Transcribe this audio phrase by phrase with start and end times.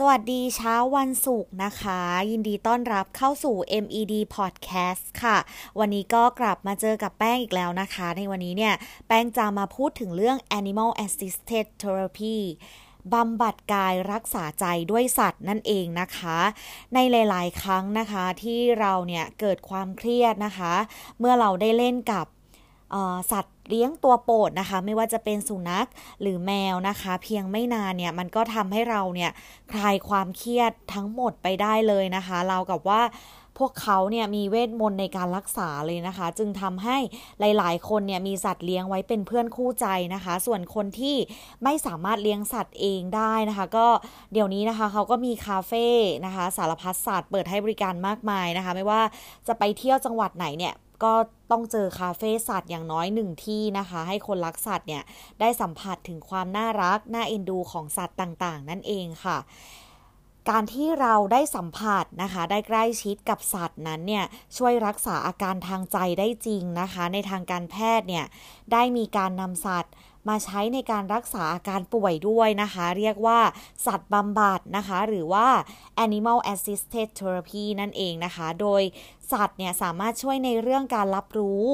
[0.00, 2.00] สวัสดีเช้าวันศุกร์นะคะ
[2.30, 5.36] ยินดีต้อนรับเข้าสู่ MED Podcast ค่ะ
[5.78, 8.74] วันนี้ก็กลับมาเจอกับแป้งอีกแล้วนะคะ ในวันนี้เนี่ย
[9.06, 12.36] แป้งจะมาพูดถึงเรื่อง Animal Assisted Therapy
[13.12, 16.38] บำบัดกายรักษาใจด้วยสัตว์นั่นเองนะคะ
[16.94, 20.74] ในหลาย ๆ ครั้งนะคะที่เราเนี่ยเกิดความเครียดนะคะ
[21.18, 22.26] เมื่อเราได้เล่นกับ
[23.32, 25.88] สัตว์เลี้ยงตัวโปรดนะคะ ไม่ว่าจะเป็นสุนัข
[26.20, 29.30] หรือแมวนะคะ เพียงไม่นานเนี่ยมันก็ทำให้เราเนี่ย
[29.72, 33.02] คลายความเครียดทั้งหมดไปได้เลยนะคะเรากับว่า
[33.62, 36.96] พวกเขาเนี่ยมีเวทมนต์ในการรักษาเลยนะคะ จึงทำให้
[37.40, 41.16] หลาย ๆ คนเนี่ยมีสัตว์เลี้ยงไว้เป็นเพื่อนคู่ใจนะคะ ส่วนคนที่
[41.64, 43.86] ไม่สามารถเลี้ยงสัตว์เองได้นะคะ ก็
[44.32, 45.86] เดี๋ยวนี้นะคะเขาก็มีคาเฟ่
[46.26, 49.02] นะคะ สารพัดสัตว์เปิดให้บริการมากมายนะคะ ไม่ว่า
[49.48, 51.14] จะไปเที่ยวจังหวัดไหนเนี่ย ก็
[51.50, 55.02] ต้องเจอคาเฟ่สัตว์อย่างน้อยหนึ่งที่นะคะ ให้คนรักสัตว์เนี่ย
[55.40, 59.38] ได้สัมผัสถึงความน่ารัก น่าเอ็นดูของสัตว์ต่างๆ นั่นเองค่ะ
[60.50, 64.24] การที่เราได้สัมผัสนะคะ ได้ใกล้ชิดกับสัตว์นั้นเนี่ย
[64.56, 68.24] ช่วยรักษาอาการทางใจได้จริงนะคะ ในทางการแพทย์เนี่ย
[68.72, 69.92] ได้มีการนำสัตว์
[70.28, 73.40] มาใช้ในการรักษาอาการป่วยด้วยนะคะ เรียกว่า
[73.86, 75.46] สัตว์บำบัดนะคะ หรือว่า
[76.04, 78.82] animal assisted therapy นั่นเองนะคะ โดย
[79.32, 81.66] สัตว์เนี่ยสามารถช่วยในเรื่องการรับรู้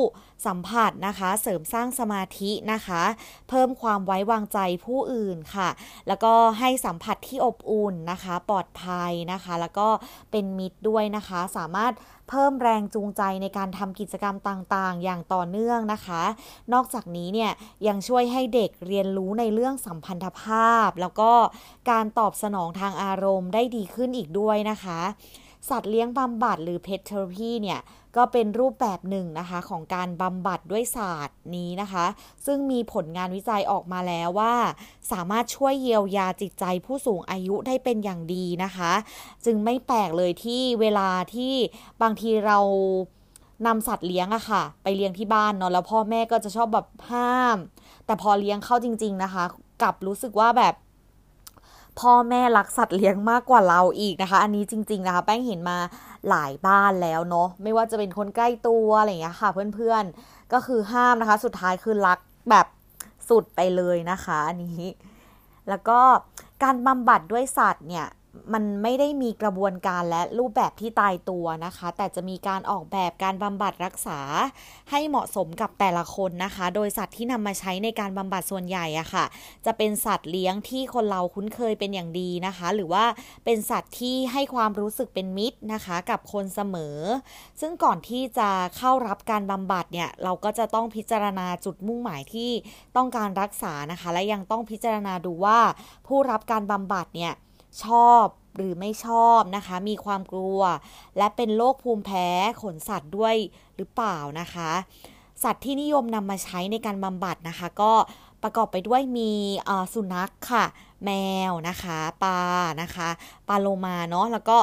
[0.46, 3.02] สัมผัสนะคะ เสริมสร้างสมาธินะคะ
[3.48, 5.68] เพิ่มความไว้วางใจผู้อื่นค่ะ
[6.08, 9.88] แล้วก็ให้สัมผัสที่อบอุ่นนะคะ ปลอดภัยนะคะ แล้วก็
[10.30, 11.92] เป็นมิตรด้วยนะคะ สามารถ
[12.28, 16.22] เพิ่มแรงจูงใจในการทำกิจกรรมต่างๆ อย่างต่อเนื่องนะคะ
[16.72, 17.50] นอกจากนี้เนี่ย
[17.86, 21.32] ยังช่วยให้เด็กเรียนรู้ในเรื่องสัมพันธภาพ แล้วก็
[21.90, 25.00] การตอบสนองทางอารมณ์ได้ดีขึ้นอีกด้วยนะคะ
[25.68, 27.80] สัตว์เลี้ยงบำบัดหรือ pet therapy เนี่ย
[28.16, 32.06] ก็เป็นรูปแบบหนึ่งนะคะของการบำบัดด้วยศาสตร์นี้นะคะ
[32.46, 34.54] ซึ่งมีผลงานวิจัยออกมาแล้วว่า
[35.12, 38.92] สามารถช่วยเยียวยาจิตใจผู้สูงอายุได้เป็นอย่างดีนะคะ
[39.44, 41.54] จึงไม่แปลกเลยที่เวลาที่
[42.02, 42.58] บางทีเรา
[43.66, 47.56] นำสัตว์เลี้ยงอะค่ะ ไปเลี้ยงที่บ้านเนาะแล้วพ่อแม่ก็จะชอบแบบห้าม
[48.06, 49.44] แต่พอเลี้ยงเข้าจริง ๆนะคะ
[49.82, 50.74] กลับรู้สึกว่าแบบ
[52.00, 55.78] พ่อแม่รักสัตว์เลี้ยงมากกว่าเราอีกนะคะ อันนี้จริง ๆนะคะ แป้งเห็นมา
[56.28, 62.18] หลายบ้านแล้วเนาะไม่ว่าจะเป็นคนใกล้ตัวอะไรอย่างเงี้ยค่ะ เพื่อนๆก็คือห้ามนะคะ สุดท้ายคือรัก
[62.50, 62.66] แบบ
[63.28, 64.82] สุดไปเลยนะคะ อันนี้
[65.68, 66.00] แล้วก็
[66.62, 68.06] การบำบัดด้วยสัตว์เนี่ย
[68.52, 74.20] มันไม่ได้มีกระบวนการและรูปแบบที่ตายตัวนะคะ แต่จะมีการออกแบบการบำบัดรักษา
[74.90, 79.24] ให้เหมาะสมกับแต่ละคนนะคะ โดยสัตว์ที่นำมาใช้ในการบำบัดส่วนใหญ่อะคะ่ะ
[79.66, 83.04] จะเป็นสัตว์เลี้ยงที่คนเราคุ้นเคยเป็นอย่างดีนะคะ หรือว่า
[83.44, 86.96] เป็นสัตว์ที่ให้ความรู้สึกเป็นมิตรนะคะ กับคนเสมอ
[87.60, 92.50] ซึ่งก่อนที่จะเข้ารับการบำบัดเนี่ยเราก็จะต้องพิจารณาจุดมุ่งหมายที่
[92.96, 95.58] ต้องการรักษานะคะ และยังต้องพิจารณาดูว่า
[96.06, 97.32] ผู้รับการบำบัดเนี่ย
[97.84, 98.24] ชอบ
[98.56, 100.60] หรือไม่ชอบนะคะ มีความกลัว
[101.18, 102.28] และเป็นโรคภูมิแพ้
[102.62, 103.34] ขนสัตว์ด้วย
[103.76, 104.70] หรือเปล่านะคะ
[105.42, 107.92] สัตว์ที่นิยมนำมาใช้ในการบำบัดนะคะ ก็
[108.42, 109.30] ประกอบไปด้วยมี
[109.94, 110.64] สุนัขค่ะ
[111.04, 111.10] แม
[111.50, 112.40] วนะคะปลา
[112.82, 113.08] นะคะ
[113.48, 114.58] ปลาโลมาเนาะแล้วก็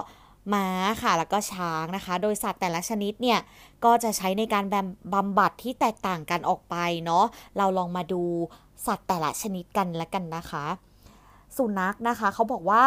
[0.54, 0.68] ม้า
[1.02, 3.40] ค่ะแล้วก็ช้างนะคะ โดยสัตว์แต่ละชนิดเนี่ย
[3.86, 4.66] ก็จะใช้ในการ
[5.14, 7.26] บำบัดที่แตกต่างกันออกไปเนาะ
[7.58, 8.24] เราลองมาดู
[8.86, 10.66] สัตว์แต่ละชนิดกันแล้วกันนะคะ
[11.58, 12.86] สุนัขนะคะ เขาบอกว่า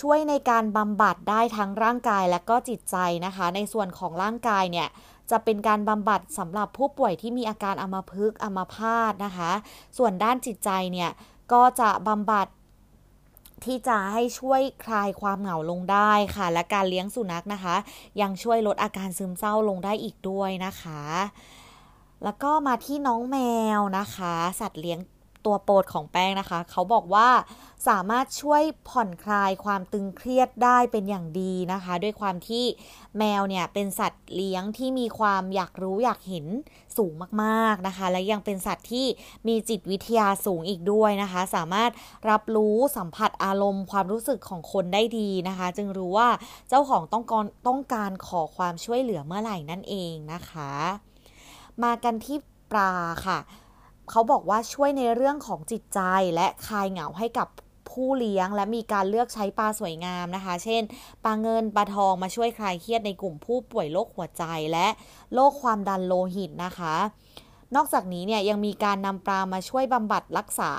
[0.00, 4.88] ช่วยในการบำบัดได้ทั้งร่างกายและก็จิตใจนะคะ ในส่วนของร่างกายเนี่ย
[5.30, 9.50] จะเป็นการบำบัดสำหรับผู้ป่วยที่มีอาการอัมพฤกษ์อัมพาตนะคะ
[9.98, 11.10] ส่วนด้านจิตใจเนี่ย
[11.52, 12.46] ก็จะบำบัด
[13.64, 17.76] ที่จะให้ช่วยคลายความเหงาลงได้ค่ะ และการเลี้ยงสุนัขนะคะ
[18.20, 21.02] ยังช่วยลดอาการซึมเศร้าลงได้อีกด้วยนะคะ
[22.24, 23.38] แล้วก็มาที่น้องแม
[23.78, 24.98] วนะคะ สัตว์เลี้ยง
[25.46, 27.28] ตัวโปรดของแป้งนะคะ เขาบอกว่า
[27.88, 32.64] สามารถช่วยผ่อนคลายความตึงเครียดได้เป็นอย่างดีนะคะ ด้วยความที่
[33.18, 36.46] แมวเนี่ยเป็นสัตว์เลี้ยงที่มีความอยากรู้อยากเห็น
[36.96, 37.12] สูง
[37.42, 39.06] มากๆนะคะ และยังเป็นสัตว์ที่
[39.48, 41.90] มีจิตวิทยาสูงอีกด้วยนะคะ สามารถ
[42.30, 46.28] รับรู้สัมผัสอารมณ์ความรู้สึกของคนได้ดีนะคะ จึงรู้ว่า
[46.68, 50.72] เจ้าของต้องการต้องการขอความช่วยเหลือเมื่อไหร่นั่นเองนะคะ
[51.82, 52.38] มากันที่
[52.72, 52.92] ปลา
[53.26, 53.38] ค่ะ
[54.10, 56.00] เขาบอกว่าช่วยในเรื่องของจิตใจ
[56.34, 57.48] และคลายเหงาให้กับ
[57.90, 60.82] ผู้เลี้ยง และมีการเลือกใช้ปลาสวยงามนะคะ เช่น
[61.24, 64.86] ปลาเงินปลาทองมาช่วยคลายเครียดในกลุ่มผู้ป่วยโรคหัวใจและ
[65.34, 66.96] โรคความดันโลหิตนะคะ
[67.74, 70.72] นอกจากนี้เนี่ยยังมีการนำปลามาช่วยบำบัดรักษา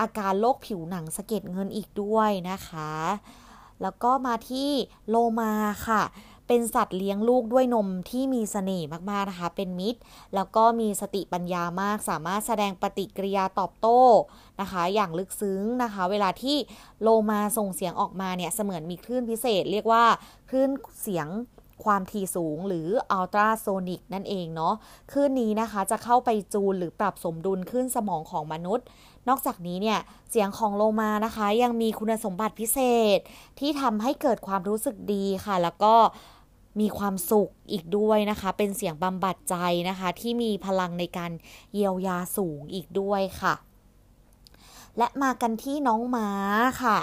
[0.00, 2.92] อาการโรคผิวหนังสะเก็ดเงินอีกด้วยนะคะ
[3.82, 4.70] แล้วก็มาที่
[5.08, 5.52] โลมา
[5.86, 6.02] ค่ะ
[6.54, 10.00] เป็นสัตว์เลี้ยงลูกด้วยนมที่มีเสน่ห์มากๆนะคะ เป็นมิตร
[10.34, 14.00] แล้วก็มีสติปัญญามาก สามารถแสดงปฏิกิริยาตอบโต้
[14.60, 16.56] นะคะ อย่างลึกซึ้งนะคะ เวลาที่
[17.02, 20.04] โลมาส่งเสียงออกมาเนี่ยเสมือนมีคลื่นพิเศษ เรียกว่า
[20.50, 20.70] คลื่น
[21.02, 21.28] เสียง
[21.84, 24.74] ความถี่สูงหรืออัลตราโซนิกนั่นเองเนาะ
[25.12, 28.86] คลื่นนี้นะคะจะเข้าไปจูนหรือปรับสมดุลคลื่นสมองของมนุษย์
[29.28, 29.98] นอกจากนี้เนี่ย
[30.30, 32.78] เสียงของโลมานะคะ ยังมีคุณสมบัติพิเศ
[33.16, 33.18] ษ
[33.58, 35.94] ที่ทำให้เกิดความรู้สึกดีค่ะ แล้วก็
[36.80, 39.56] มีความสุขอีกด้วยนะคะ เป็นเสียงบำบัดใจ
[39.88, 41.32] นะคะ ที่มีพลังในการ
[41.74, 43.54] เยียวยาสูงอีกด้วยค่ะ
[44.98, 46.28] และมากันที่น้องม้า
[46.82, 46.98] ค่ะ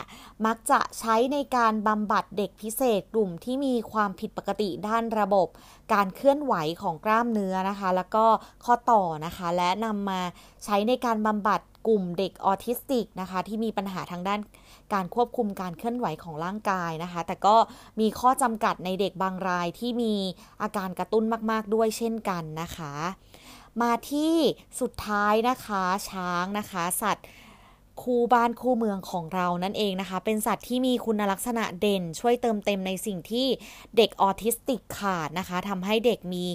[0.45, 5.47] มักจะใช้ในการบำบัดเด็กพิเศษกลุ่มที่มีความผิดปกติด้านระบบ
[5.93, 8.25] การเคลื่อนไหวของกล้ามเนื้อนะคะ แล้วก็
[8.65, 10.21] ข้อต่อนะคะ และนำมา
[10.63, 14.39] ใช้ในการบำบัด กลุ่มเด็กออทิสติกนะคะที่มีปัญหาทางด้าน
[14.93, 17.55] การควบคุมการเคลื่อนไหวของร่างกายนะคะ แต่ก็
[17.99, 20.13] มีข้อจำกัดในเด็กบางรายที่มี
[20.61, 22.93] อาการกระตุ้นมาก ๆ ด้วยเช่นกันนะคะ
[23.81, 24.35] มาที่
[24.79, 27.25] สุดท้ายนะคะช้างนะคะ สัตว์
[28.03, 33.47] คู่บ้านคู่เมืองของเรานั่นเองนะคะ เป็นสัตว์ที่มีคุณลักษณะเด่น ช่วยเติมเต็มในสิ่งที่
[33.97, 36.45] เด็กออทิสติกขาดนะคะทำให้เด็กมี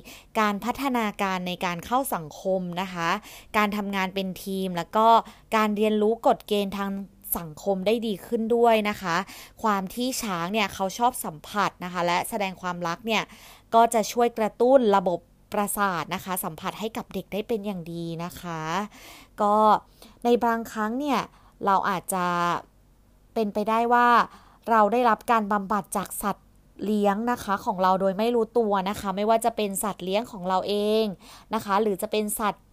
[0.40, 3.08] การพัฒนาการในการเข้าสังคมนะคะ
[3.56, 5.06] การทำงานเป็นทีม แล้วก็
[5.56, 6.90] การเรียนรู้กฎเกณฑ์ทาง
[7.38, 9.16] สังคมได้ดีขึ้นด้วยนะคะ
[9.62, 13.22] ความที่ช้างเนี่ยเขาชอบสัมผัสนะคะ และแสดงความรักเนี่ย
[13.74, 15.20] ก็จะช่วยกระตุ้นระบบ
[15.52, 18.60] ประสาทนะคะ สัมผัสให้กับเด็กได้เป็นอย่างดีนะคะ
[19.42, 19.54] ก็
[20.24, 21.20] ในบางครั้งเนี่ย
[21.66, 22.26] เราอาจจะ
[23.34, 24.08] เป็นไปได้ว่า
[24.70, 26.46] เราได้รับการบำบัดจากสัตว์
[26.84, 31.04] เลี้ยงนะคะของเราโดยไม่รู้ตัวนะคะ ไม่ว่าจะเป็นสัตว์เลี้ยงของเราเอง
[31.54, 32.64] นะคะ หรือจะเป็นสัตว์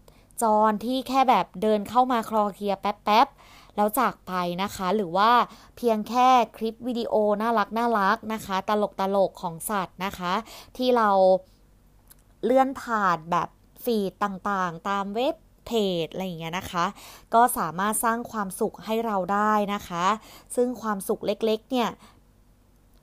[0.42, 4.33] จรที่แค่แบบเดินเข้ามาคลอเคลียแป๊บๆแล้วจากไป
[4.63, 5.31] นะคะ หรือว่า
[5.77, 6.27] เพียงแค่
[6.57, 10.33] คลิปวิดีโอน่ารักน่ารักนะคะ ตลกตลกของสัตว์นะคะ
[10.77, 11.09] ที่เรา
[12.44, 13.50] เลื่อนผ่านแบบ
[13.83, 15.36] ฟีดต่างๆ ตามเว็บ
[15.66, 15.72] เพ
[16.04, 16.86] จอะไรอย่างเงี้ยนะคะ
[17.34, 20.06] ก็สามารถสร้างความสุขให้เราได้นะคะ
[20.56, 21.90] ซึ่งความสุขเล็กๆเนี่ย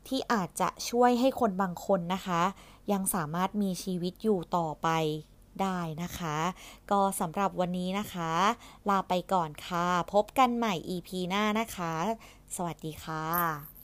[0.07, 2.43] ที่อาจจะช่วยให้คนบางคนนะคะ
[2.93, 4.89] ยังสามารถมีชีวิตอยู่ต่อไป
[5.63, 6.37] ได้นะคะ
[6.91, 8.33] ก็สำหรับวันนี้นะคะ
[8.89, 11.95] ลาไปก่อนค่ะ พบกันใหม่ EP หน้านะคะ
[12.57, 13.78] สวัสดีค่ะ